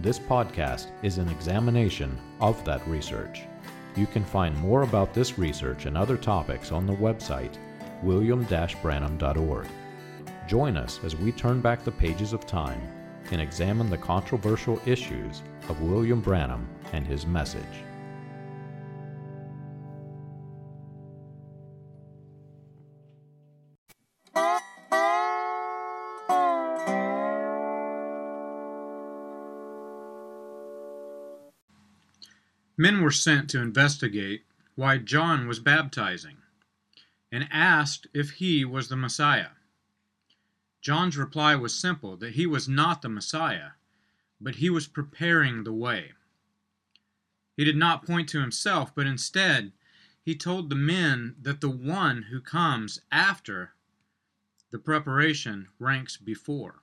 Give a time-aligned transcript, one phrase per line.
[0.00, 3.42] This podcast is an examination of that research.
[3.96, 7.56] You can find more about this research and other topics on the website
[8.02, 9.66] william-branham.org.
[10.46, 12.80] Join us as we turn back the pages of time
[13.30, 17.62] and examine the controversial issues of William Branham and his message.
[32.76, 34.44] Men were sent to investigate
[34.74, 36.38] why John was baptizing
[37.30, 39.50] and asked if he was the Messiah.
[40.80, 43.70] John's reply was simple that he was not the Messiah,
[44.40, 46.12] but he was preparing the way.
[47.56, 49.72] He did not point to himself, but instead
[50.24, 53.74] he told the men that the one who comes after
[54.70, 56.82] the preparation ranks before.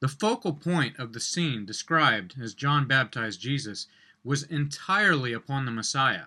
[0.00, 3.86] The focal point of the scene described as John baptized Jesus
[4.26, 6.26] was entirely upon the Messiah.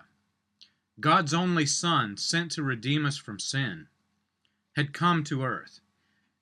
[1.00, 3.88] God's only Son, sent to redeem us from sin,
[4.74, 5.80] had come to earth.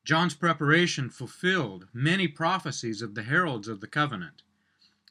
[0.04, 4.42] John's preparation fulfilled many prophecies of the heralds of the covenant,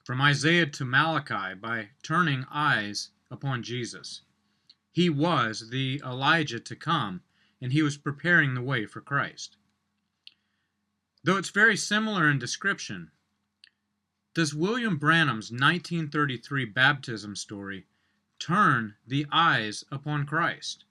[0.06, 4.22] from Isaiah to Malachi, by turning eyes upon Jesus.
[4.94, 7.24] He was the Elijah to come,
[7.62, 9.57] and he was preparing the way for Christ.
[11.25, 13.12] Though it's very similar in description,
[14.38, 17.88] does William Branham's 1933 baptism story
[18.38, 20.86] turn the eyes upon Christ?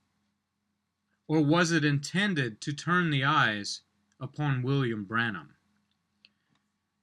[1.29, 3.83] Or was it intended to turn the eyes
[4.19, 5.55] upon William Branham?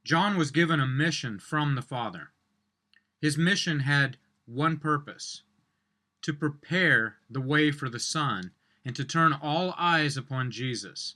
[0.03, 2.33] John was given a mission from the Father.
[3.21, 5.43] His mission had one purpose
[6.23, 8.51] to prepare the way for the Son
[8.83, 11.15] and to turn all eyes upon Jesus.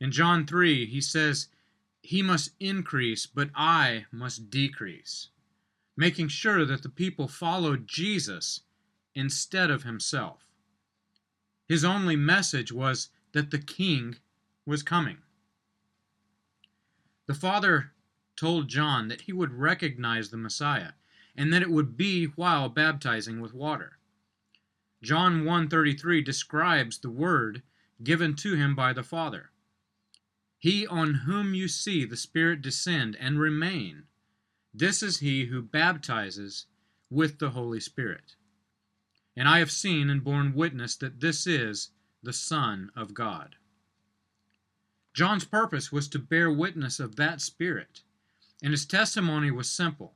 [0.00, 1.46] In John 3, he says,
[2.08, 5.28] he must increase, but I must decrease,
[5.94, 8.62] making sure that the people followed Jesus
[9.14, 10.48] instead of himself.
[11.66, 14.16] His only message was that the king
[14.64, 15.18] was coming.
[17.26, 17.92] The Father
[18.36, 20.92] told John that he would recognize the Messiah
[21.36, 23.98] and that it would be while baptizing with water.
[25.02, 27.62] John 1:33 describes the word
[28.02, 29.50] given to him by the Father.
[30.58, 34.04] He on whom you see the Spirit descend and remain,
[34.74, 36.66] this is he who baptizes
[37.10, 38.34] with the Holy Spirit.
[39.36, 41.90] And I have seen and borne witness that this is
[42.22, 43.56] the Son of God.
[45.14, 48.02] John's purpose was to bear witness of that Spirit,
[48.62, 50.14] and his testimony was simple.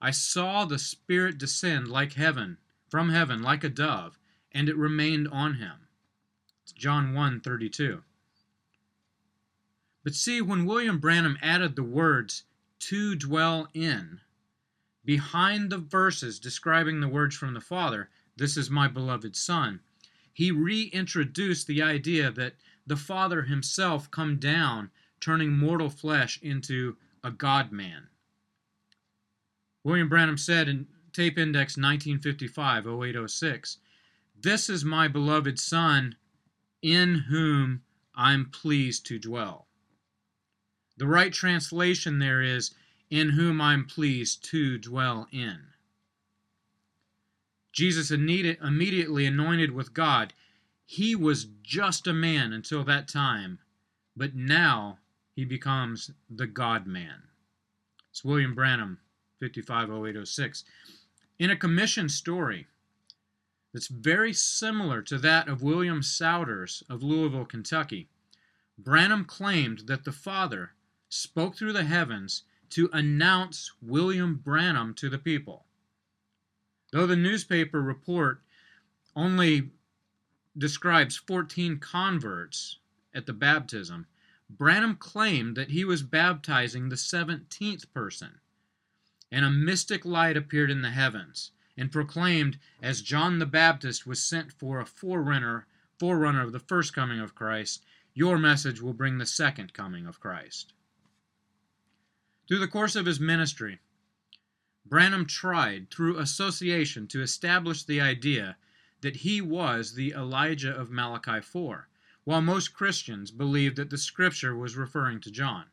[0.00, 4.18] I saw the Spirit descend like heaven, from heaven, like a dove,
[4.52, 5.88] and it remained on him.
[6.62, 8.02] It's John 1 32.
[10.06, 12.44] But see, when William Branham added the words,
[12.78, 14.20] to dwell in,
[15.04, 19.80] behind the verses describing the words from the Father, this is my beloved Son,
[20.32, 22.54] he reintroduced the idea that
[22.86, 28.06] the Father himself come down, turning mortal flesh into a God man.
[29.82, 33.78] William Branham said in Tape Index 1955 0806,
[34.40, 36.14] This is my beloved Son,
[36.80, 37.82] in whom
[38.14, 39.65] I'm pleased to dwell.
[40.98, 42.74] The right translation there is,
[43.10, 45.58] in whom I'm pleased to dwell in.
[47.72, 50.32] Jesus immediately anointed with God.
[50.86, 53.58] He was just a man until that time,
[54.16, 54.98] but now
[55.34, 57.24] he becomes the God man.
[58.10, 58.98] It's William Branham,
[59.40, 60.64] 550806.
[61.38, 62.66] In a commission story
[63.74, 68.08] that's very similar to that of William Sowders of Louisville, Kentucky,
[68.78, 70.70] Branham claimed that the Father
[71.16, 75.66] spoke through the heavens to announce William Branham to the people.
[76.92, 78.42] Though the newspaper report
[79.14, 79.70] only
[80.56, 82.78] describes 14 converts
[83.14, 84.06] at the baptism,
[84.48, 88.40] Branham claimed that he was baptizing the 17th person,
[89.30, 94.22] and a mystic light appeared in the heavens and proclaimed as John the Baptist was
[94.22, 95.66] sent for a forerunner
[95.98, 97.84] forerunner of the first coming of Christ,
[98.14, 100.72] your message will bring the second coming of Christ.
[102.46, 103.80] Through the course of his ministry,
[104.84, 108.56] Branham tried, through association, to establish the idea
[109.00, 111.88] that he was the Elijah of Malachi 4,
[112.22, 115.66] while most Christians believed that the scripture was referring to John.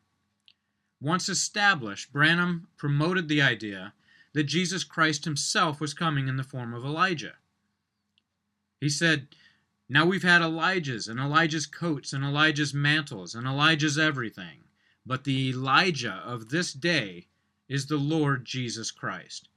[1.00, 3.92] Once established, Branham promoted the idea
[4.32, 7.36] that Jesus Christ himself was coming in the form of Elijah.
[8.80, 9.28] He said,
[9.88, 14.63] Now we've had Elijah's, and Elijah's coats, and Elijah's mantles, and Elijah's everything.
[15.06, 17.28] But the Elijah of this day
[17.68, 19.48] is the Lord Jesus Christ.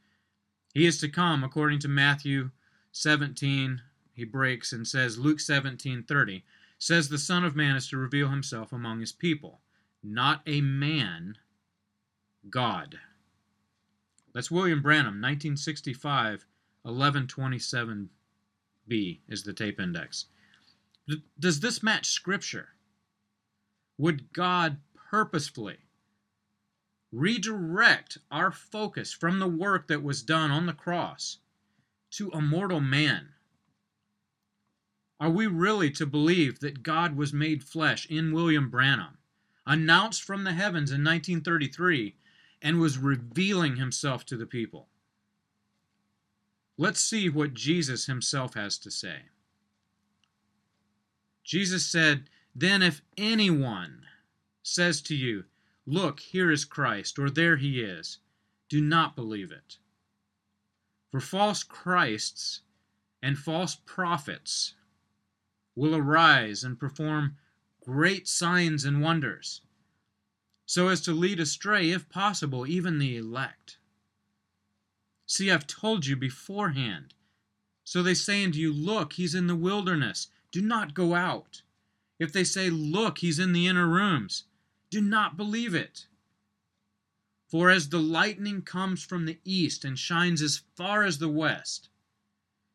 [0.73, 2.51] He is to come, according to Matthew
[2.91, 3.81] 17,
[4.13, 6.43] he breaks and says, Luke 17 30,
[6.79, 9.61] says the Son of Man is to reveal himself among his people.
[10.03, 11.37] Not a man,
[12.49, 12.99] God.
[14.33, 16.45] That's William Branham, 1965,
[16.85, 18.09] 1127b
[19.27, 20.25] is the tape index.
[21.39, 22.69] Does this match Scripture?
[23.97, 24.77] Would God
[25.09, 25.77] purposefully
[27.11, 31.37] redirect our focus from the work that was done on the cross
[32.11, 33.29] to a mortal man?
[35.19, 39.17] Are we really to believe that God was made flesh in William Branham,
[39.65, 42.15] announced from the heavens in 1933,
[42.61, 44.87] and was revealing himself to the people?
[46.77, 49.23] Let's see what Jesus himself has to say.
[51.43, 54.06] Jesus said, Then if anyone
[54.67, 55.45] says to you,
[55.85, 58.19] Look, here is Christ, or there he is,
[58.67, 59.77] do not believe it.
[61.09, 62.61] For false Christs
[63.21, 64.75] and false prophets
[65.73, 67.37] will arise and perform
[67.81, 69.61] great signs and wonders,
[70.65, 73.77] so as to lead astray, if possible, even the elect.
[75.25, 77.13] See, I've told you beforehand.
[77.85, 80.27] So they say unto you, Look, he's in the wilderness.
[80.51, 81.61] Do not go out.
[82.19, 84.43] If they say, Look, he's in the inner rooms,
[84.89, 86.07] do not believe it.
[87.49, 91.89] For as the lightning comes from the east and shines as far as the west,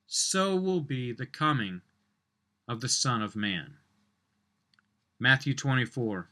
[0.07, 1.83] so will be the coming
[2.67, 3.77] of the Son of Man.
[5.19, 6.29] Matthew 24,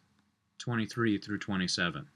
[0.59, 2.09] 23 through 27.